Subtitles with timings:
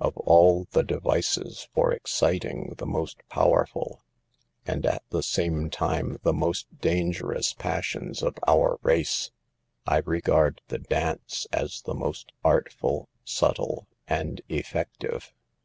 [0.00, 4.02] Of all the devices for exciting the most powerful,
[4.66, 5.70] and* at the CAUSES OF THE SOCIAL EVIL 49 same
[6.10, 9.30] time the most dangerous, passions of our race,
[9.86, 15.32] I regard the dance as the most artful, subtle, and effective.